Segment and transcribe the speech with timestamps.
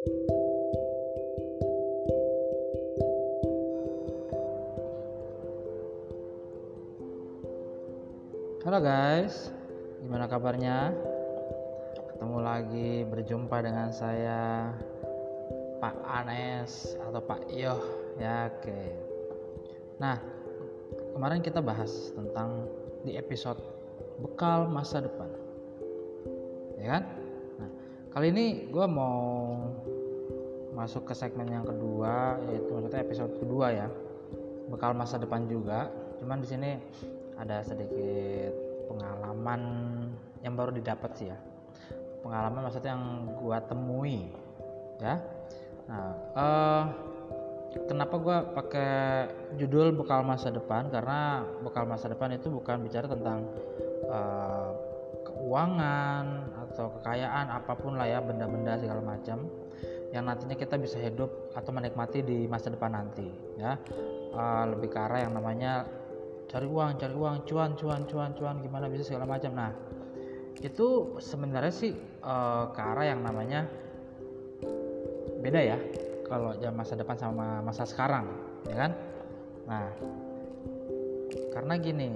[0.00, 0.16] Halo
[8.80, 9.52] guys,
[10.00, 10.96] gimana kabarnya?
[12.16, 14.72] Ketemu lagi berjumpa dengan saya
[15.84, 17.84] Pak Anes atau Pak Yoh
[18.16, 18.80] ya oke.
[20.00, 20.16] Nah
[21.12, 22.72] kemarin kita bahas tentang
[23.04, 23.60] di episode
[24.16, 25.28] bekal masa depan,
[26.80, 27.04] ya kan?
[27.60, 27.68] Nah
[28.16, 29.39] kali ini gue mau
[30.80, 33.86] masuk ke segmen yang kedua yaitu maksudnya episode kedua ya.
[34.72, 35.92] Bekal masa depan juga.
[36.16, 36.80] Cuman di sini
[37.36, 38.56] ada sedikit
[38.88, 39.60] pengalaman
[40.40, 41.36] yang baru didapat sih ya.
[42.24, 44.32] Pengalaman maksudnya yang gua temui
[45.04, 45.20] ya.
[45.84, 46.84] Nah uh,
[47.84, 49.28] kenapa gua pakai
[49.60, 50.88] judul bekal masa depan?
[50.88, 53.44] Karena bekal masa depan itu bukan bicara tentang
[54.08, 54.72] uh,
[55.28, 56.24] keuangan
[56.68, 59.44] atau kekayaan apa pun lah ya benda-benda segala macam
[60.10, 63.26] yang nantinya kita bisa hidup atau menikmati di masa depan nanti
[63.58, 63.78] ya.
[64.30, 65.86] Uh, lebih ke arah yang namanya
[66.50, 69.54] cari uang cari uang cuan cuan cuan cuan gimana bisa segala macam.
[69.54, 69.70] Nah
[70.60, 71.94] itu sebenarnya sih
[72.26, 73.70] uh, ke arah yang namanya
[75.40, 75.78] beda ya
[76.26, 78.26] kalau jam masa depan sama masa sekarang
[78.66, 78.92] ya kan?
[79.70, 79.86] Nah
[81.54, 82.10] karena gini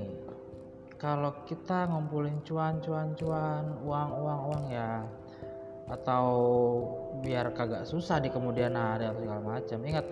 [0.98, 5.06] kalau kita ngumpulin cuan cuan cuan uang uang uang ya
[5.84, 6.26] atau
[7.20, 10.06] biar kagak susah di kemudian hari atau segala macam ingat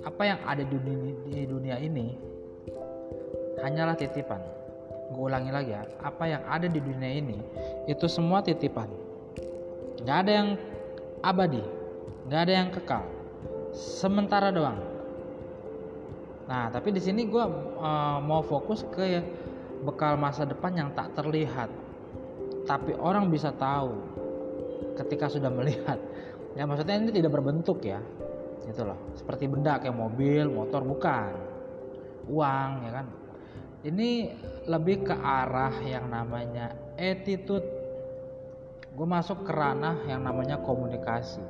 [0.00, 2.16] apa yang ada di dunia, di dunia ini
[3.60, 4.40] hanyalah titipan.
[5.12, 7.38] Gue ulangi lagi ya, apa yang ada di dunia ini
[7.86, 8.90] itu semua titipan.
[10.02, 10.48] Gak ada yang
[11.22, 11.62] abadi,
[12.26, 13.06] gak ada yang kekal,
[13.70, 14.82] sementara doang.
[16.46, 17.42] Nah, tapi di sini gue
[17.78, 19.22] uh, mau fokus ke
[19.82, 21.70] bekal masa depan yang tak terlihat,
[22.66, 24.15] tapi orang bisa tahu
[24.96, 26.00] ketika sudah melihat.
[26.56, 28.00] Ya maksudnya ini tidak berbentuk ya,
[28.64, 28.96] gitu loh.
[29.12, 31.36] Seperti benda kayak mobil, motor bukan,
[32.32, 33.06] uang ya kan.
[33.84, 34.08] Ini
[34.64, 37.62] lebih ke arah yang namanya attitude.
[38.96, 41.44] Gue masuk ke ranah yang namanya komunikasi.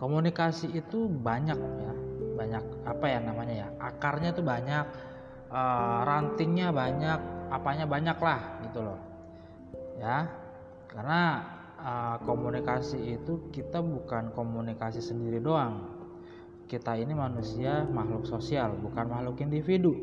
[0.00, 1.94] Komunikasi itu banyak ya.
[2.40, 3.68] Banyak apa ya namanya ya?
[3.76, 4.84] Akarnya tuh banyak
[5.52, 7.20] uh, rantingnya banyak
[7.52, 8.98] apanya banyak lah gitu loh.
[10.00, 10.39] Ya
[10.90, 11.46] karena
[11.78, 15.86] uh, komunikasi itu kita bukan komunikasi sendiri doang.
[16.66, 19.94] Kita ini manusia makhluk sosial bukan makhluk individu.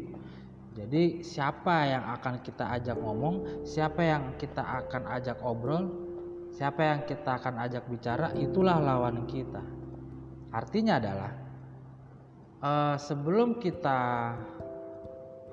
[0.75, 6.07] Jadi siapa yang akan kita ajak ngomong siapa yang kita akan ajak obrol
[6.57, 9.61] siapa yang kita akan ajak bicara itulah lawan kita.
[10.49, 11.31] Artinya adalah
[12.65, 14.33] uh, sebelum kita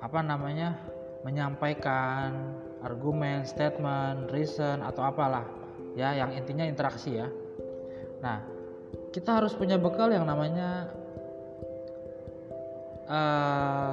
[0.01, 0.77] apa namanya
[1.21, 5.45] menyampaikan argumen, statement, reason atau apalah
[5.95, 7.27] ya yang intinya interaksi ya.
[8.19, 8.43] Nah,
[9.15, 10.91] kita harus punya bekal yang namanya
[13.07, 13.91] uh,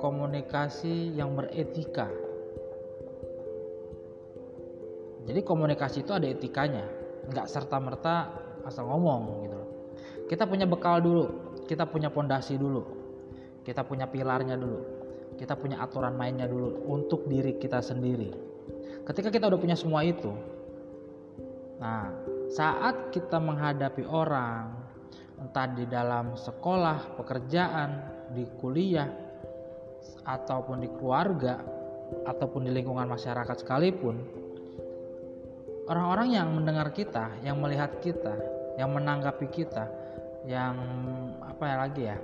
[0.00, 2.08] komunikasi yang beretika.
[5.22, 6.82] Jadi komunikasi itu ada etikanya,
[7.30, 8.14] nggak serta merta
[8.66, 9.60] asal ngomong gitu.
[10.26, 11.24] Kita punya bekal dulu,
[11.68, 12.82] kita punya pondasi dulu,
[13.62, 15.01] kita punya pilarnya dulu,
[15.42, 18.30] kita punya aturan mainnya dulu untuk diri kita sendiri.
[19.02, 20.30] Ketika kita udah punya semua itu,
[21.82, 22.14] nah
[22.54, 24.70] saat kita menghadapi orang,
[25.42, 27.90] entah di dalam sekolah, pekerjaan,
[28.30, 29.10] di kuliah
[30.22, 31.58] ataupun di keluarga
[32.22, 34.22] ataupun di lingkungan masyarakat sekalipun
[35.90, 38.38] orang-orang yang mendengar kita, yang melihat kita,
[38.78, 39.90] yang menanggapi kita,
[40.46, 40.78] yang
[41.42, 42.18] apa ya lagi ya.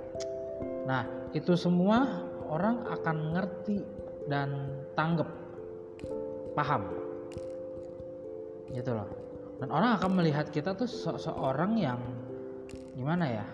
[0.87, 1.03] Nah,
[1.35, 3.77] itu semua orang akan ngerti
[4.25, 4.49] dan
[4.97, 5.29] tanggap
[6.57, 6.89] paham.
[8.73, 9.07] Gitu loh.
[9.61, 11.99] Dan orang akan melihat kita tuh se seorang yang
[12.97, 13.45] gimana ya?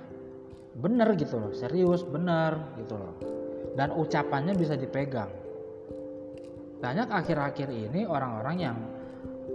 [0.76, 3.14] Bener gitu loh serius bener gitu loh.
[3.76, 5.32] Dan ucapannya bisa dipegang.
[6.80, 8.78] Banyak akhir-akhir ini orang-orang yang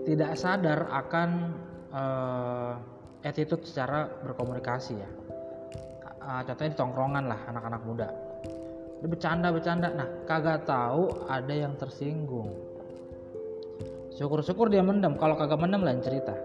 [0.05, 1.55] tidak sadar akan
[1.93, 2.73] uh,
[3.21, 5.11] attitude secara berkomunikasi ya.
[6.21, 8.09] Uh, contohnya di tongkrongan lah anak-anak muda
[9.01, 12.53] bercanda-bercanda nah kagak tahu ada yang tersinggung.
[14.13, 15.17] Syukur-syukur dia mendem.
[15.17, 16.37] Kalau kagak mendem lain cerita.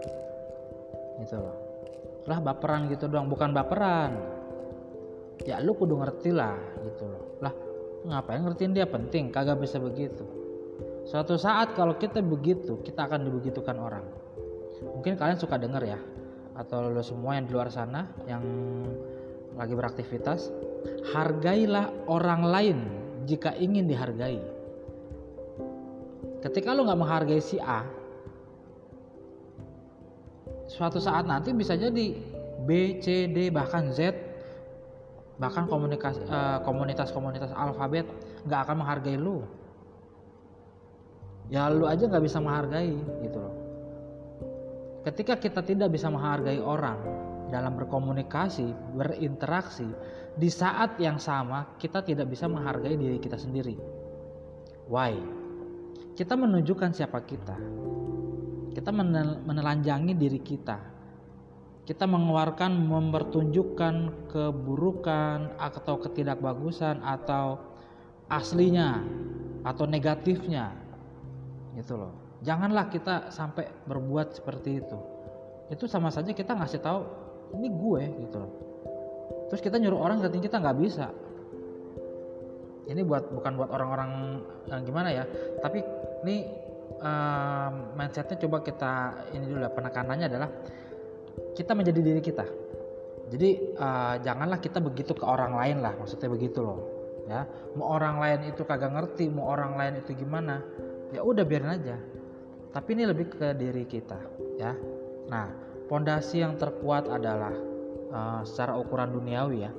[1.19, 1.55] Gitu loh.
[2.23, 3.27] Lah baperan gitu doang.
[3.27, 4.15] Bukan baperan.
[5.43, 7.23] Ya lu kudu ngerti lah gitu loh.
[7.43, 7.51] Lah
[8.07, 8.87] ngapain ngertiin dia?
[8.87, 9.35] Penting.
[9.35, 10.23] Kagak bisa begitu.
[11.03, 14.07] Suatu saat kalau kita begitu kita akan dibegitukan orang.
[14.95, 15.99] Mungkin kalian suka denger ya.
[16.55, 18.43] Atau lo semua yang di luar sana yang
[19.59, 20.47] lagi beraktivitas
[21.13, 22.77] hargailah orang lain
[23.25, 24.41] jika ingin dihargai.
[26.45, 27.85] Ketika lo nggak menghargai si A
[30.65, 32.17] suatu saat nanti bisa jadi
[32.65, 34.13] B, C, D bahkan Z
[35.35, 38.07] bahkan komunikasi uh, komunitas-komunitas alfabet
[38.47, 39.43] nggak akan menghargai lu
[41.51, 43.55] ya lu aja nggak bisa menghargai gitu loh.
[45.05, 46.97] Ketika kita tidak bisa menghargai orang
[47.49, 49.85] dalam berkomunikasi berinteraksi
[50.35, 53.79] di saat yang sama kita tidak bisa menghargai diri kita sendiri.
[54.91, 55.15] Why?
[56.15, 57.57] Kita menunjukkan siapa kita.
[58.75, 58.91] Kita
[59.43, 60.77] menelanjangi diri kita.
[61.85, 63.95] Kita mengeluarkan mempertunjukkan
[64.33, 67.61] keburukan atau ketidakbagusan atau
[68.27, 69.05] aslinya
[69.63, 70.75] atau negatifnya.
[71.77, 72.11] Gitu loh.
[72.43, 74.99] Janganlah kita sampai berbuat seperti itu.
[75.71, 77.24] Itu sama saja kita ngasih tahu
[77.55, 78.37] ini gue gitu.
[78.39, 78.65] Loh
[79.49, 81.07] terus kita nyuruh orang ngertiin kita nggak bisa.
[82.85, 84.09] Ini buat bukan buat orang-orang
[84.69, 85.25] yang gimana ya
[85.57, 85.81] tapi
[86.21, 86.45] ini
[87.01, 90.49] um, mindsetnya coba kita ini dulu lah penekanannya adalah
[91.57, 92.45] kita menjadi diri kita.
[93.25, 96.79] Jadi uh, janganlah kita begitu ke orang lain lah maksudnya begitu loh
[97.25, 97.47] ya.
[97.73, 100.61] Mau orang lain itu kagak ngerti mau orang lain itu gimana
[101.09, 101.97] ya udah biarin aja.
[102.69, 104.19] Tapi ini lebih ke diri kita
[104.61, 104.77] ya.
[105.25, 105.47] Nah
[105.85, 107.53] pondasi yang terkuat adalah
[108.11, 109.71] uh, secara ukuran duniawi ya.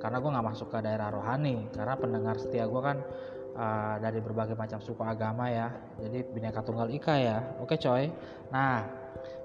[0.00, 3.04] Karena gue nggak masuk ke daerah rohani karena pendengar setia gue kan
[3.52, 5.68] uh, dari berbagai macam suku agama ya.
[6.00, 7.38] Jadi bineka tunggal ika ya.
[7.60, 8.08] Oke coy.
[8.48, 8.84] Nah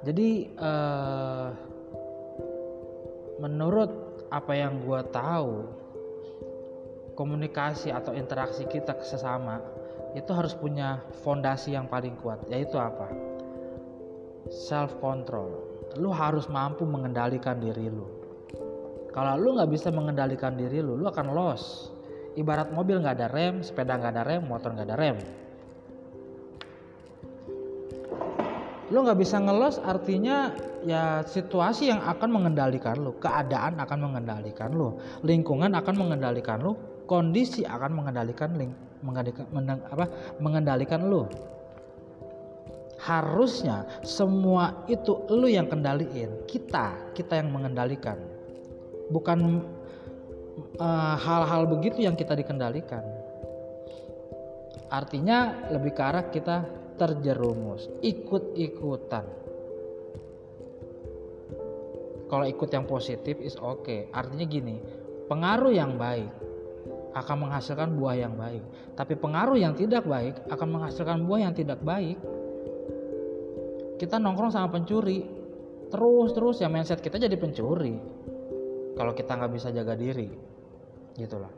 [0.07, 1.47] jadi uh,
[3.44, 3.91] menurut
[4.31, 5.68] apa yang gue tahu
[7.19, 9.59] komunikasi atau interaksi kita sesama
[10.15, 13.12] itu harus punya fondasi yang paling kuat yaitu apa?
[14.48, 18.07] Self control lu harus mampu mengendalikan diri lu.
[19.15, 21.92] Kalau lu nggak bisa mengendalikan diri lu lu akan loss.
[22.36, 25.18] Ibarat mobil nggak ada rem sepeda nggak ada rem motor nggak ada rem.
[28.92, 30.51] Lo nggak bisa ngelos artinya
[30.86, 36.77] ya situasi yang akan mengendalikan lo keadaan akan mengendalikan lo lingkungan akan mengendalikan lo
[37.09, 38.69] kondisi akan mengendalikan ling
[39.01, 39.50] mengendalikan
[39.89, 40.06] apa
[40.38, 41.25] mengendalikan lo
[43.00, 48.15] harusnya semua itu lo yang kendaliin kita kita yang mengendalikan
[49.12, 49.62] bukan
[50.80, 53.03] eh, hal-hal uh, begitu yang kita dikendalikan
[54.89, 56.63] artinya lebih ke arah kita
[56.95, 59.25] terjerumus, ikut-ikutan.
[62.25, 63.86] Kalau ikut yang positif is oke.
[63.86, 64.00] Okay.
[64.09, 64.81] Artinya gini,
[65.30, 66.31] pengaruh yang baik
[67.15, 68.63] akan menghasilkan buah yang baik.
[68.98, 72.18] Tapi pengaruh yang tidak baik akan menghasilkan buah yang tidak baik.
[73.95, 75.24] Kita nongkrong sama pencuri,
[75.88, 77.95] terus-terus ya mindset kita jadi pencuri.
[78.95, 80.31] Kalau kita nggak bisa jaga diri,
[81.19, 81.51] gitulah.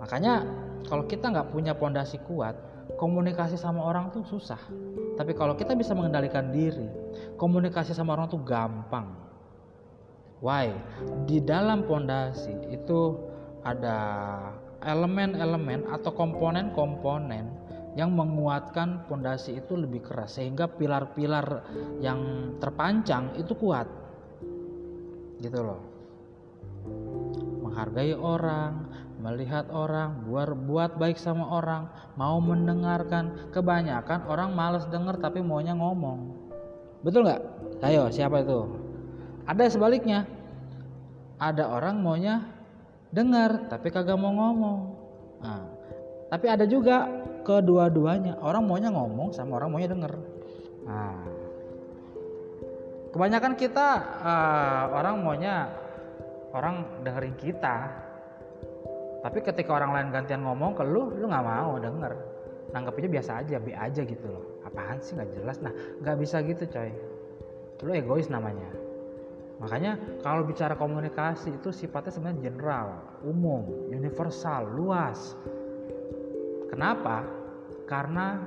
[0.00, 0.44] Makanya
[0.88, 2.56] kalau kita nggak punya pondasi kuat,
[2.96, 4.60] komunikasi sama orang tuh susah.
[5.16, 6.88] Tapi kalau kita bisa mengendalikan diri,
[7.36, 9.12] komunikasi sama orang tuh gampang.
[10.40, 10.72] Why?
[11.28, 13.20] Di dalam pondasi itu
[13.60, 14.00] ada
[14.80, 17.59] elemen-elemen atau komponen-komponen
[17.98, 21.66] yang menguatkan pondasi itu lebih keras sehingga pilar-pilar
[21.98, 23.90] yang terpancang itu kuat.
[25.42, 25.80] Gitu loh.
[27.66, 28.86] Menghargai orang,
[29.18, 33.50] melihat orang, buat baik sama orang, mau mendengarkan.
[33.50, 36.30] Kebanyakan orang males denger tapi maunya ngomong.
[37.02, 37.42] Betul nggak?
[37.82, 38.68] Ayo, siapa itu?
[39.48, 40.28] Ada sebaliknya.
[41.40, 42.44] Ada orang maunya
[43.10, 44.80] dengar tapi kagak mau ngomong.
[45.40, 45.64] Nah,
[46.28, 47.08] tapi ada juga
[47.42, 48.38] kedua-duanya.
[48.40, 50.12] Orang maunya ngomong sama orang maunya denger.
[50.86, 51.20] Nah,
[53.12, 53.86] kebanyakan kita
[54.22, 55.54] uh, orang maunya
[56.54, 57.76] orang dengerin kita.
[59.20, 62.12] Tapi ketika orang lain gantian ngomong ke lu lu nggak mau denger.
[62.70, 64.44] Nanggapnya biasa aja be aja gitu loh.
[64.64, 65.60] Apaan sih nggak jelas.
[65.60, 66.90] Nah nggak bisa gitu coy.
[67.84, 68.70] Lu egois namanya.
[69.60, 72.88] Makanya kalau bicara komunikasi itu sifatnya sebenarnya general
[73.20, 75.36] umum universal luas
[76.70, 77.26] kenapa?
[77.84, 78.38] Karena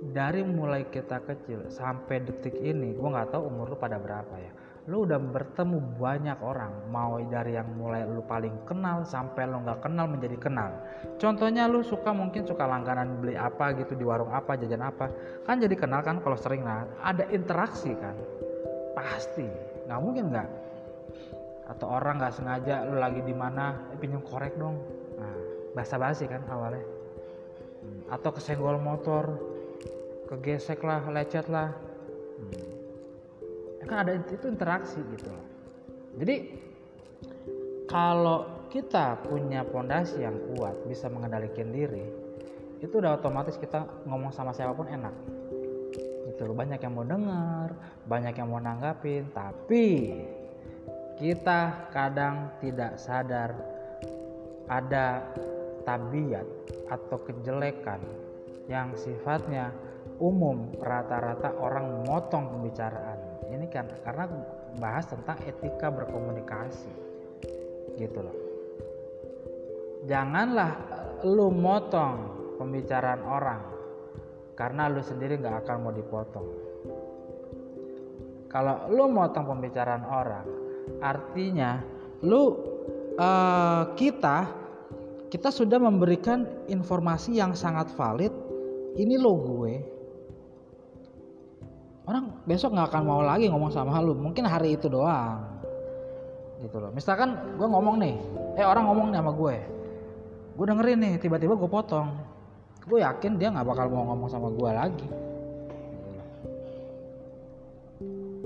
[0.00, 4.52] dari mulai kita kecil sampai detik ini gue nggak tahu umur lu pada berapa ya.
[4.88, 9.84] Lu udah bertemu banyak orang mau dari yang mulai lu paling kenal sampai lu nggak
[9.84, 10.72] kenal menjadi kenal.
[11.20, 15.12] Contohnya lu suka mungkin suka langganan beli apa gitu di warung apa jajan apa.
[15.44, 18.16] Kan jadi kenal kan kalau sering nah ada interaksi kan.
[18.96, 19.44] Pasti.
[19.84, 20.48] Nggak mungkin nggak?
[21.76, 24.80] Atau orang nggak sengaja lu lagi di mana eh, pinjam korek dong.
[25.20, 25.36] Nah
[25.76, 26.99] basa basi kan awalnya
[27.80, 28.12] hmm.
[28.12, 29.36] atau kesenggol motor
[30.30, 31.74] kegesek lah lecet lah.
[32.38, 32.68] Hmm.
[33.88, 35.32] Kan ada itu interaksi gitu
[36.18, 36.50] jadi
[37.86, 42.06] kalau kita punya pondasi yang kuat bisa mengendalikan diri
[42.80, 45.12] itu udah otomatis kita ngomong sama siapa pun enak.
[46.32, 47.68] Gitu loh banyak yang mau dengar
[48.08, 50.16] banyak yang mau nanggapin tapi
[51.20, 53.52] kita kadang tidak sadar
[54.70, 55.20] ada
[55.86, 56.46] tabiat
[56.90, 58.00] atau kejelekan
[58.66, 59.74] yang sifatnya
[60.20, 63.18] umum rata-rata orang motong pembicaraan.
[63.50, 64.30] Ini kan karena
[64.78, 66.92] bahas tentang etika berkomunikasi.
[67.98, 68.36] Gitu loh.
[70.06, 70.72] Janganlah
[71.26, 72.14] lu motong
[72.56, 73.62] pembicaraan orang
[74.56, 76.48] karena lu sendiri nggak akan mau dipotong.
[78.50, 80.46] Kalau lu motong pembicaraan orang
[81.00, 81.80] artinya
[82.26, 82.56] lu
[83.16, 84.59] uh, kita
[85.30, 88.34] kita sudah memberikan informasi yang sangat valid.
[88.98, 89.74] Ini lo gue.
[92.10, 94.18] Orang besok nggak akan mau lagi ngomong sama lu.
[94.18, 95.62] Mungkin hari itu doang.
[96.58, 96.90] Gitu loh.
[96.90, 98.18] Misalkan gue ngomong nih.
[98.58, 99.56] Eh orang ngomong nih sama gue.
[100.58, 102.10] Gue dengerin nih tiba-tiba gue potong.
[102.90, 105.08] Gue yakin dia nggak bakal mau ngomong sama gue lagi.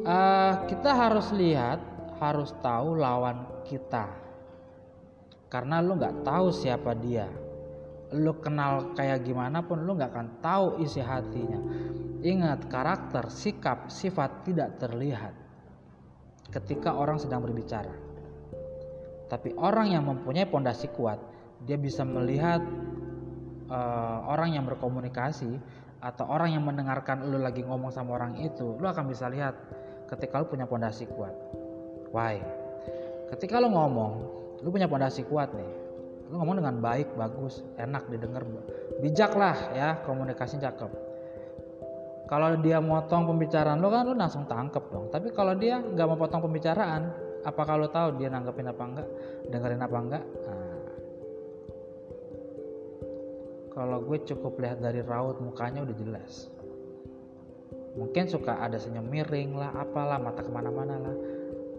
[0.04, 1.80] Uh, kita harus lihat
[2.20, 4.23] harus tahu lawan kita
[5.54, 7.30] karena lu nggak tahu siapa dia.
[8.10, 11.62] Lu kenal kayak gimana pun lu nggak akan tahu isi hatinya.
[12.26, 15.30] Ingat karakter sikap sifat tidak terlihat
[16.50, 17.94] ketika orang sedang berbicara.
[19.30, 21.22] Tapi orang yang mempunyai pondasi kuat
[21.62, 22.58] dia bisa melihat
[23.70, 25.54] uh, orang yang berkomunikasi
[26.02, 29.54] atau orang yang mendengarkan lu lagi ngomong sama orang itu lu akan bisa lihat
[30.10, 31.32] ketika lu punya pondasi kuat.
[32.10, 32.42] Why?
[33.30, 35.70] Ketika lu ngomong lu punya pondasi kuat nih.
[36.32, 38.48] Lu ngomong dengan baik bagus enak didengar
[39.04, 40.88] bijak lah ya komunikasi cakep.
[42.24, 45.12] Kalau dia motong pembicaraan lu kan lu langsung tangkep dong.
[45.12, 47.12] Tapi kalau dia nggak mau potong pembicaraan
[47.44, 49.08] apa kalau tahu dia nanggepin apa enggak
[49.52, 50.24] dengerin apa enggak?
[50.48, 50.74] Nah,
[53.76, 56.48] kalau gue cukup lihat dari raut mukanya udah jelas.
[58.00, 61.16] Mungkin suka ada senyum miring lah apalah mata ke mana-mana lah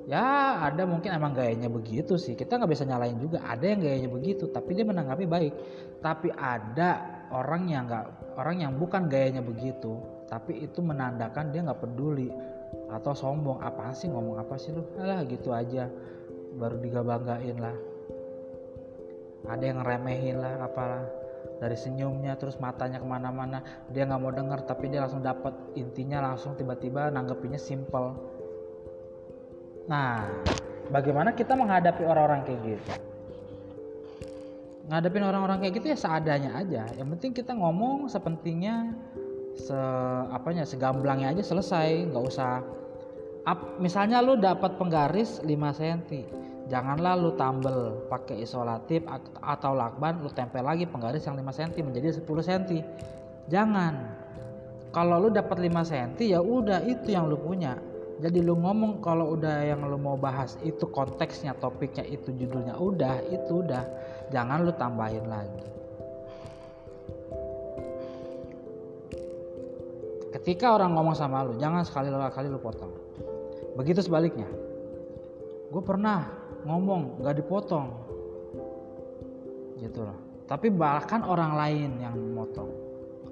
[0.06, 2.38] ya ada mungkin emang gayanya begitu sih.
[2.38, 3.42] Kita nggak bisa nyalain juga.
[3.42, 5.54] Ada yang gayanya begitu tapi dia menanggapi baik.
[6.02, 11.82] Tapi ada orang yang nggak orang yang bukan gayanya begitu tapi itu menandakan dia nggak
[11.82, 12.30] peduli
[12.90, 13.62] atau sombong.
[13.62, 14.86] Apa sih ngomong apa sih lu?
[15.02, 15.90] Lah gitu aja.
[16.56, 17.76] Baru digabanggain lah.
[19.46, 21.06] Ada yang remehin lah apalah.
[21.56, 23.62] Dari senyumnya terus matanya ke mana-mana.
[23.94, 28.35] Dia nggak mau denger tapi dia langsung dapat intinya langsung tiba-tiba nanggepinnya simple
[29.86, 30.26] nah
[30.90, 32.94] bagaimana kita menghadapi orang-orang kayak gitu?
[34.86, 36.86] Ngadepin orang-orang kayak gitu ya seadanya aja.
[36.94, 38.94] Yang penting kita ngomong sepentingnya
[39.58, 39.78] se
[40.30, 42.14] apanya segamblangnya aja selesai.
[42.14, 42.62] Nggak usah
[43.46, 46.02] Up, misalnya lu dapat penggaris 5 cm
[46.66, 49.06] janganlah lu tambel pakai isolatif
[49.38, 52.64] atau lakban lu tempel lagi penggaris yang 5 cm menjadi 10 cm
[53.46, 54.18] jangan.
[54.90, 57.78] Kalau lu dapat 5 cm ya udah itu yang lu punya
[58.16, 63.20] jadi lu ngomong kalau udah yang lu mau bahas itu konteksnya topiknya itu judulnya udah
[63.28, 63.84] itu udah.
[64.32, 65.68] Jangan lu tambahin lagi.
[70.32, 72.96] Ketika orang ngomong sama lu jangan sekali kali lu potong.
[73.76, 74.48] Begitu sebaliknya.
[75.68, 76.32] Gue pernah
[76.64, 77.92] ngomong nggak dipotong.
[79.76, 80.16] Gitu loh.
[80.48, 82.72] Tapi bahkan orang lain yang motong.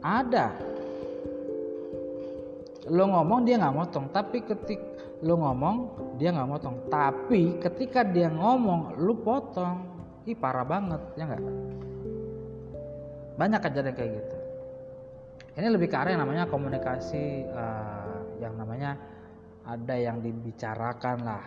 [0.04, 0.52] Ada
[2.92, 4.80] lo ngomong dia nggak motong tapi ketik
[5.24, 5.76] lo ngomong
[6.20, 6.76] dia nggak motong.
[6.92, 9.92] Tapi ketika dia ngomong lo potong.
[10.24, 11.44] Ih parah banget ya nggak?
[13.40, 14.38] Banyak kejadian kayak gitu.
[15.54, 18.96] Ini lebih ke arah yang namanya komunikasi uh, yang namanya
[19.68, 21.44] ada yang dibicarakan lah.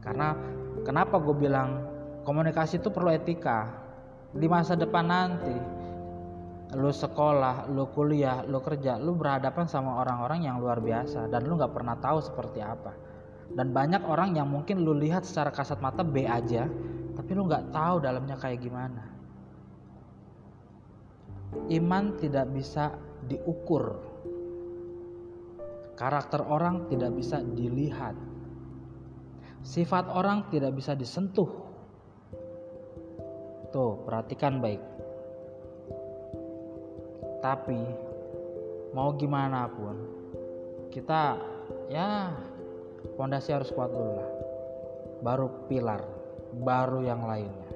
[0.00, 0.36] Karena
[0.84, 1.84] kenapa gue bilang
[2.24, 3.68] komunikasi itu perlu etika?
[4.30, 5.79] Di masa depan nanti
[6.78, 11.58] lu sekolah, lu kuliah, lu kerja, lu berhadapan sama orang-orang yang luar biasa dan lu
[11.58, 12.94] nggak pernah tahu seperti apa.
[13.50, 16.70] Dan banyak orang yang mungkin lu lihat secara kasat mata B aja,
[17.18, 19.02] tapi lu nggak tahu dalamnya kayak gimana.
[21.66, 22.94] Iman tidak bisa
[23.26, 23.98] diukur.
[25.98, 28.14] Karakter orang tidak bisa dilihat.
[29.66, 31.50] Sifat orang tidak bisa disentuh.
[33.74, 34.80] Tuh, perhatikan baik.
[37.40, 37.80] Tapi
[38.92, 39.96] mau gimana pun,
[40.92, 41.40] kita
[41.88, 42.36] ya
[43.16, 44.30] pondasi harus kuat dulu lah.
[45.20, 46.04] Baru pilar,
[46.60, 47.68] baru yang lainnya.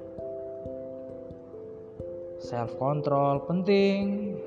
[2.41, 4.37] Self control penting,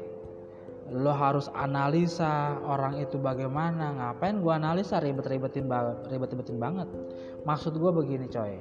[0.89, 5.69] lo harus analisa orang itu bagaimana ngapain gua analisa ribet-ribetin
[6.09, 6.89] ribet-ribetin banget
[7.45, 8.57] maksud gua begini coy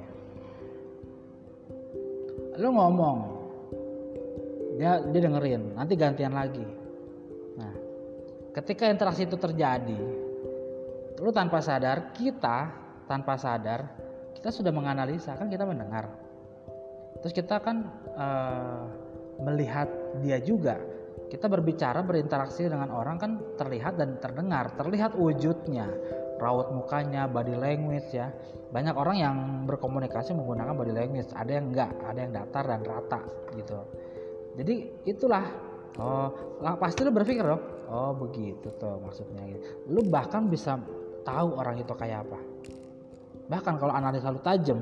[2.60, 3.37] lo ngomong
[4.78, 5.74] dia dia dengerin.
[5.74, 6.62] Nanti gantian lagi.
[7.58, 7.88] Nah
[8.54, 9.98] ketika interaksi itu terjadi
[11.18, 12.70] lu tanpa sadar kita
[13.10, 13.90] tanpa sadar
[14.38, 16.06] kita sudah menganalisa kan kita mendengar.
[17.18, 18.86] Terus kita kan uh,
[19.42, 19.90] melihat
[20.22, 20.78] dia juga.
[21.28, 24.70] Kita berbicara berinteraksi dengan orang kan terlihat dan terdengar.
[24.78, 25.90] Terlihat wujudnya
[26.38, 28.30] raut mukanya body language ya.
[28.70, 31.34] Banyak orang yang berkomunikasi menggunakan body language.
[31.34, 33.20] Ada yang enggak ada yang datar dan rata
[33.58, 33.78] gitu
[34.58, 34.74] jadi
[35.06, 35.46] itulah.
[35.98, 36.30] Oh
[36.78, 39.64] pasti lu berpikir loh oh begitu tuh maksudnya gitu.
[39.88, 40.76] lu bahkan bisa
[41.24, 42.38] tahu orang itu kayak apa.
[43.48, 44.78] Bahkan kalau analisa lu tajam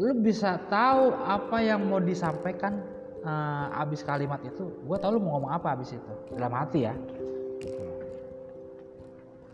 [0.00, 2.80] lu bisa tahu apa yang mau disampaikan
[3.22, 6.12] uh, abis kalimat itu gue tahu lu mau ngomong apa abis itu.
[6.34, 6.94] Dalam hati ya.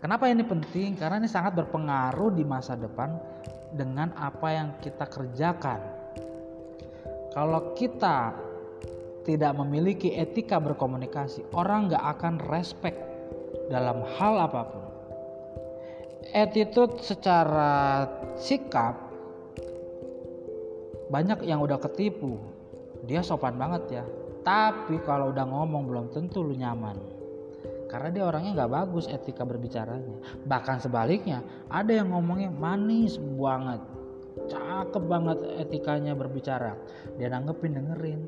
[0.00, 0.95] Kenapa ini penting?
[0.95, 3.16] Karena ini sangat berpengaruh di masa depan
[3.75, 5.80] dengan apa yang kita kerjakan.
[7.35, 8.33] Kalau kita
[9.26, 12.97] tidak memiliki etika berkomunikasi orang nggak akan respect
[13.66, 14.85] dalam hal apa pun.
[16.30, 18.06] Attitude secara
[18.38, 18.95] sikap
[21.11, 22.38] banyak yang udah ketipu.
[23.06, 24.04] Dia sopan banget ya.
[24.47, 26.95] Tapi kalau udah ngomong belum tentu lu nyaman.
[27.87, 30.18] Karena dia orangnya nggak bagus etika berbicaranya.
[30.47, 33.83] Bahkan sebaliknya ada yang ngomongnya manis banget.
[34.50, 36.75] Cakep banget etikanya berbicara.
[37.18, 38.21] Dia nanggepin dengerin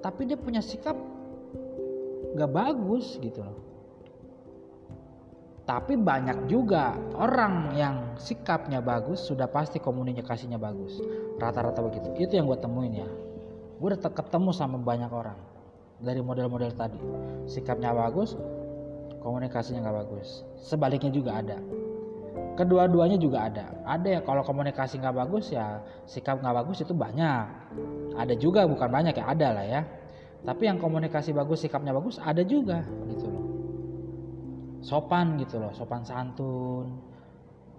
[0.00, 0.96] tapi dia punya sikap
[2.36, 3.58] nggak bagus gitu loh.
[5.68, 10.98] Tapi banyak juga orang yang sikapnya bagus sudah pasti komunikasinya bagus.
[11.38, 12.10] Rata-rata begitu.
[12.18, 13.08] Itu yang gue temuin ya.
[13.78, 15.38] Gue udah ketemu sama banyak orang
[16.02, 16.98] dari model-model tadi.
[17.46, 18.34] Sikapnya bagus
[19.22, 20.42] komunikasinya nggak bagus.
[20.58, 21.62] Sebaliknya juga ada
[22.60, 23.72] kedua-duanya juga ada.
[23.88, 27.44] Ada ya kalau komunikasi nggak bagus ya sikap nggak bagus itu banyak.
[28.12, 29.82] Ada juga bukan banyak ya ada lah ya.
[30.44, 33.44] Tapi yang komunikasi bagus sikapnya bagus ada juga gitu loh.
[34.84, 37.00] Sopan gitu loh sopan santun.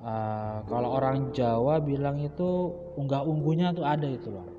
[0.01, 4.49] Uh, kalau orang Jawa bilang itu unggah unggunya tuh ada itu loh.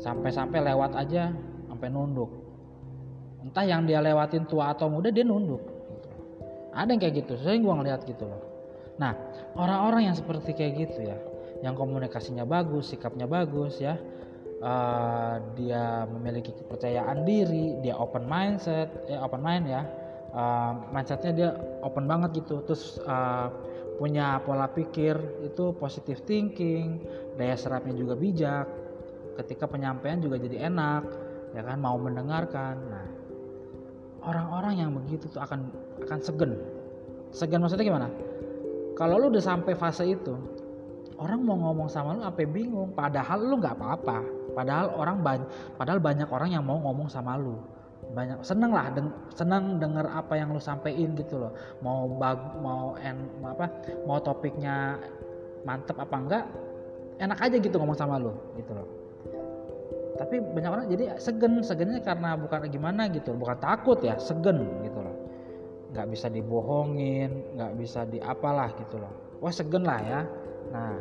[0.00, 1.36] Sampai-sampai lewat aja
[1.68, 2.32] sampai nunduk.
[3.44, 5.60] Entah yang dia lewatin tua atau muda dia nunduk.
[6.72, 8.47] Ada yang kayak gitu saya gua ngeliat gitu loh
[8.98, 9.14] nah
[9.54, 11.18] orang-orang yang seperti kayak gitu ya
[11.62, 13.98] yang komunikasinya bagus sikapnya bagus ya
[14.62, 19.82] uh, dia memiliki kepercayaan diri dia open mindset ya open mind ya
[20.34, 21.50] uh, mindsetnya dia
[21.84, 22.64] open banget gitu.
[22.66, 23.48] Terus uh,
[23.98, 27.02] punya pola pikir itu positive thinking
[27.34, 28.66] daya serapnya juga bijak
[29.42, 31.02] ketika penyampaian juga jadi enak
[31.54, 32.78] ya kan mau mendengarkan.
[32.78, 33.06] Nah
[34.26, 35.70] orang-orang yang begitu tuh akan
[36.06, 36.52] akan segen
[37.30, 38.08] segen maksudnya gimana
[38.98, 40.34] kalau lu udah sampai fase itu
[41.22, 42.90] orang mau ngomong sama lu apa bingung?
[42.98, 44.18] Padahal lu nggak apa-apa.
[44.58, 47.54] Padahal orang banyak padahal banyak orang yang mau ngomong sama lu.
[48.10, 51.54] Banyak seneng lah deng, seneng denger apa yang lu sampein gitu loh.
[51.78, 53.70] Mau bag mau en apa
[54.02, 54.98] mau topiknya
[55.62, 56.44] mantep apa enggak
[57.22, 58.86] enak aja gitu ngomong sama lu gitu loh.
[60.18, 64.98] Tapi banyak orang jadi segen segennya karena bukan gimana gitu bukan takut ya segen gitu
[64.98, 65.07] loh
[65.88, 69.12] nggak bisa dibohongin nggak bisa diapalah gitu loh.
[69.40, 70.20] Wah segen lah ya.
[70.72, 70.94] Nah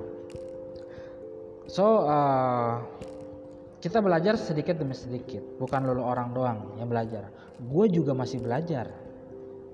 [1.67, 2.79] so uh,
[3.83, 7.27] kita belajar sedikit demi sedikit bukan lulu orang doang yang belajar.
[7.57, 8.89] Gue juga masih belajar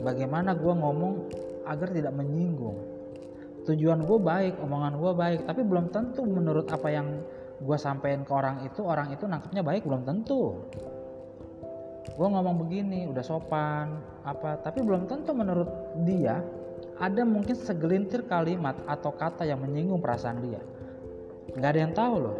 [0.02, 1.14] bagaimana gue ngomong
[1.70, 2.78] agar tidak menyinggung.
[3.64, 7.08] Tujuan gue baik omongan gue baik tapi belum tentu menurut apa yang
[7.64, 10.68] gue sampaikan ke orang itu orang itu nangkepnya baik belum tentu
[12.04, 13.96] gue ngomong begini udah sopan
[14.28, 15.72] apa tapi belum tentu menurut
[16.04, 16.44] dia
[17.02, 20.62] ada mungkin segelintir kalimat atau kata yang menyinggung perasaan dia.
[21.58, 22.38] Nggak ada yang tahu loh.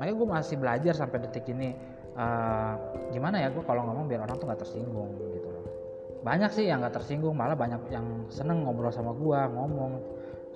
[0.00, 1.76] Makanya gue masih belajar sampai detik ini
[2.16, 2.74] uh,
[3.14, 5.64] gimana ya gue kalau ngomong biar orang tuh nggak tersinggung gitu loh.
[6.24, 9.92] Banyak sih yang nggak tersinggung malah banyak yang seneng ngobrol sama gue ngomong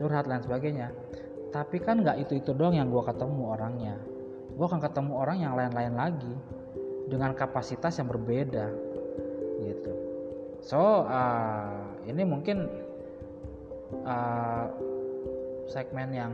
[0.01, 0.91] curhat dan sebagainya.
[1.53, 3.95] Tapi kan nggak itu itu doang yang gue ketemu orangnya.
[4.59, 6.35] Gue akan ketemu orang yang lain-lain lagi
[7.09, 8.69] dengan kapasitas yang berbeda
[9.65, 9.93] gitu.
[10.61, 12.69] So uh, ini mungkin
[14.05, 14.69] uh,
[15.67, 16.33] segmen yang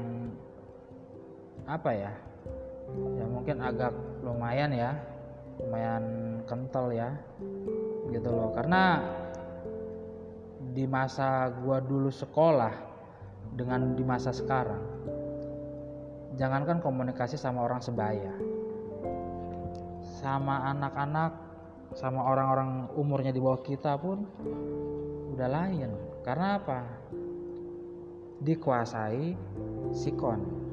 [1.65, 2.13] apa ya?
[3.17, 4.93] Ya mungkin agak lumayan ya
[5.63, 6.05] lumayan
[6.45, 7.15] kental ya
[8.11, 8.53] gitu loh.
[8.53, 9.01] Karena
[10.75, 12.75] di masa gua dulu sekolah
[13.55, 14.83] dengan di masa sekarang
[16.35, 18.35] jangankan komunikasi sama orang sebaya
[20.25, 21.33] sama anak-anak
[21.93, 24.25] sama orang-orang umurnya di bawah kita pun
[25.37, 25.93] udah lain.
[26.25, 26.81] Karena apa?
[28.41, 29.37] Dikuasai
[29.93, 30.65] sikon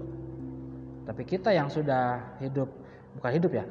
[1.12, 2.70] tapi kita yang sudah hidup
[3.18, 3.66] bukan hidup ya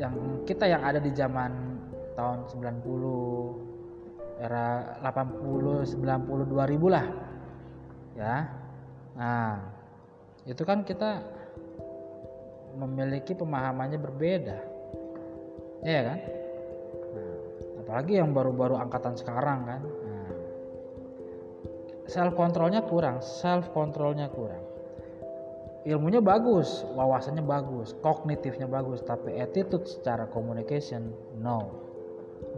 [0.00, 1.78] yang kita yang ada di zaman
[2.16, 7.06] tahun 90 era 80 90 2000 lah.
[8.16, 8.36] Ya.
[9.14, 9.60] Nah
[10.48, 11.22] itu kan kita
[12.74, 14.58] memiliki pemahamannya berbeda
[15.82, 16.18] ya kan?
[17.12, 17.34] Nah,
[17.82, 19.82] apalagi yang baru-baru angkatan sekarang kan?
[19.82, 20.30] Nah,
[22.06, 24.62] self kontrolnya kurang self kontrolnya kurang.
[25.82, 31.10] Ilmunya bagus wawasannya bagus kognitifnya bagus tapi attitude secara communication
[31.42, 31.74] no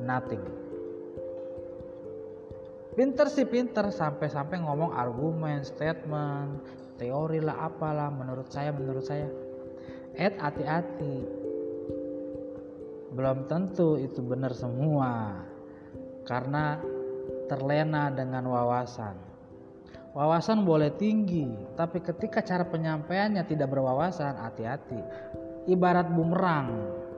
[0.05, 0.45] nothing.
[2.95, 6.63] Pinter sih pinter sampai-sampai ngomong argumen statement
[7.01, 9.27] teori lah apalah menurut saya menurut saya.
[10.15, 11.27] Ed hati-hati
[13.15, 15.39] belum tentu itu benar semua.
[16.27, 16.83] Karena
[17.47, 19.15] terlena dengan wawasan.
[20.15, 24.99] Wawasan boleh tinggi tapi ketika cara penyampaiannya tidak berwawasan hati-hati.
[25.71, 26.69] Ibarat bumerang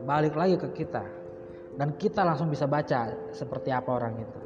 [0.05, 1.05] balik lagi ke kita.
[1.77, 4.41] Dan kita langsung bisa baca seperti apa orang itu.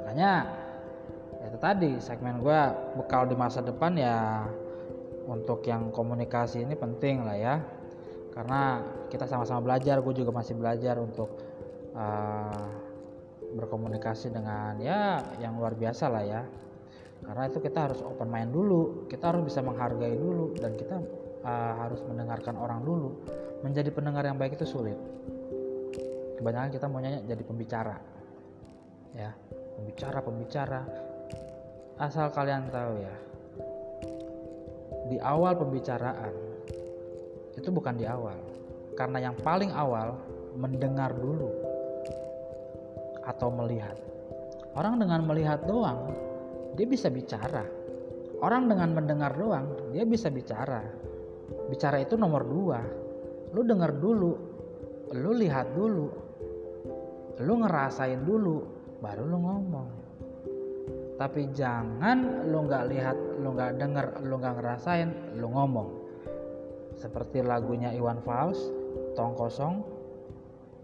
[0.00, 0.32] Makanya
[1.36, 2.60] ya itu tadi segmen gue
[2.96, 4.48] bekal di masa depan ya
[5.28, 7.54] untuk yang komunikasi ini penting lah ya
[8.34, 11.30] karena kita sama-sama belajar gue juga masih belajar untuk
[11.94, 12.66] uh,
[13.54, 16.42] berkomunikasi dengan ya yang luar biasa lah ya.
[17.24, 20.98] Karena itu kita harus open mind dulu kita harus bisa menghargai dulu dan kita
[21.46, 23.22] uh, harus mendengarkan orang dulu.
[23.62, 24.98] Menjadi pendengar yang baik itu sulit.
[26.36, 27.96] Kebanyakan kita maunya jadi pembicara
[29.14, 29.30] ya.
[29.78, 30.82] Pembicara-pembicara
[32.02, 33.14] asal kalian tahu ya
[35.08, 36.53] di awal pembicaraan
[37.54, 38.36] itu bukan di awal.
[38.94, 40.18] Karena yang paling awal
[40.54, 41.50] mendengar dulu
[43.26, 43.98] atau melihat.
[44.74, 46.14] Orang dengan melihat doang
[46.74, 47.62] dia bisa bicara.
[48.42, 50.82] Orang dengan mendengar doang dia bisa bicara.
[51.70, 52.80] Bicara itu nomor dua.
[53.54, 54.32] Lu dengar dulu
[55.14, 56.10] lu lihat dulu
[57.38, 58.62] lu ngerasain dulu
[58.98, 59.88] baru lu ngomong.
[61.14, 66.03] Tapi jangan lu nggak lihat lu nggak denger lu nggak ngerasain lu ngomong
[66.98, 68.58] seperti lagunya Iwan Fals
[69.18, 69.82] tong kosong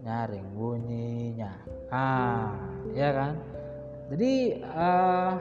[0.01, 1.53] nyaring bunyinya.
[1.93, 2.57] Ah
[2.91, 3.33] ya kan?
[4.11, 5.33] Jadi uh,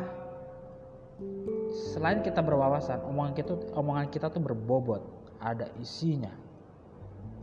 [1.93, 5.03] selain kita berwawasan omongan kita omongan kita tuh berbobot
[5.41, 6.31] ada isinya.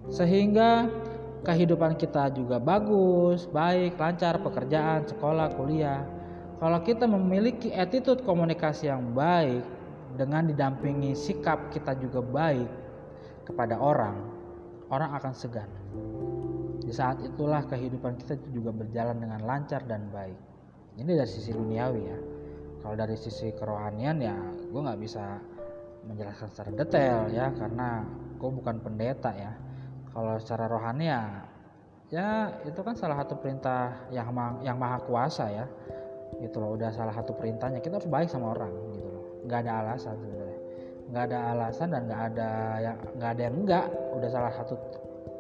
[0.08, 0.88] Sehingga
[1.44, 6.06] kehidupan kita juga bagus, baik, lancar, pekerjaan, sekolah, kuliah.
[6.58, 9.62] Kalau kita memiliki attitude komunikasi yang baik
[10.18, 12.87] dengan didampingi sikap kita juga baik
[13.48, 14.20] kepada orang,
[14.92, 15.72] orang akan segan.
[16.84, 20.36] Di saat itulah kehidupan kita juga berjalan dengan lancar dan baik.
[21.00, 22.20] Ini dari sisi duniawi ya.
[22.84, 24.36] Kalau dari sisi kerohanian ya,
[24.68, 25.40] gue nggak bisa
[26.04, 28.04] menjelaskan secara detail ya, karena
[28.38, 29.52] gue bukan pendeta ya
[30.14, 31.22] kalau secara rohani ya
[32.08, 32.28] ya
[32.64, 34.32] itu kan salah satu perintah yang
[34.64, 35.66] yang maha kuasa ya
[36.58, 40.16] loh udah salah satu perintahnya kita harus baik sama orang gitu loh nggak ada alasan
[40.18, 40.47] sebenarnya
[41.08, 42.50] nggak ada alasan dan nggak ada
[42.84, 44.76] yang nggak ada yang enggak udah salah satu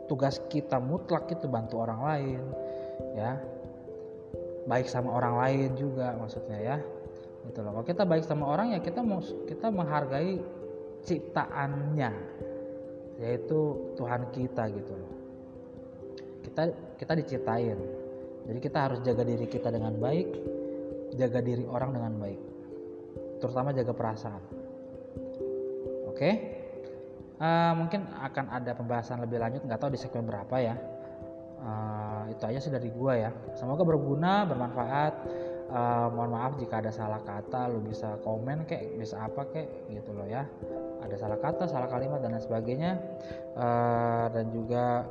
[0.07, 2.41] tugas kita mutlak itu bantu orang lain
[3.15, 3.31] ya.
[4.67, 6.77] Baik sama orang lain juga maksudnya ya.
[7.47, 7.71] Gitu loh.
[7.79, 10.39] Kalau kita baik sama orang ya kita mau kita menghargai
[11.07, 12.11] ciptaannya
[13.17, 13.59] yaitu
[13.95, 15.13] Tuhan kita gitu loh.
[16.43, 16.61] Kita
[16.99, 17.79] kita diciptain.
[18.47, 20.27] Jadi kita harus jaga diri kita dengan baik
[21.17, 22.39] jaga diri orang dengan baik
[23.41, 24.41] terutama jaga perasaan
[26.17, 26.31] oke.
[27.37, 30.73] Uh, mungkin akan ada pembahasan lebih lanjut nggak tahu di segmen berapa ya.
[31.61, 33.29] Uh, itu aja sih dari gua ya.
[33.53, 35.13] Semoga berguna bermanfaat.
[35.67, 40.17] Uh, mohon maaf jika ada salah kata lu bisa komen kayak bisa apa kayak gitu
[40.17, 40.49] loh ya.
[41.05, 42.97] Ada salah kata salah kalimat dan lain sebagainya.
[43.53, 45.05] Uh, dan juga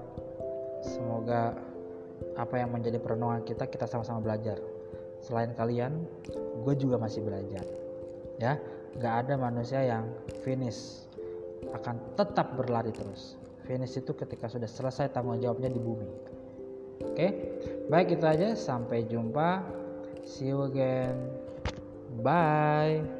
[0.82, 1.54] semoga
[2.34, 4.58] apa yang menjadi perenungan kita kita sama-sama belajar.
[5.22, 6.02] Selain kalian
[6.66, 7.62] gue juga masih belajar
[8.36, 8.60] ya
[8.96, 10.08] nggak ada manusia yang
[10.44, 11.04] finish
[11.72, 13.36] akan tetap berlari terus
[13.68, 16.08] finish itu ketika sudah selesai tanggung jawabnya di bumi
[17.02, 17.28] oke
[17.92, 19.62] baik itu aja sampai jumpa
[20.26, 21.30] See you again.
[22.18, 23.15] Bye.